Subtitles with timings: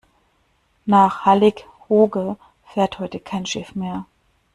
[0.87, 4.07] Nach Hallig Hooge fährt heute kein Schiff mehr.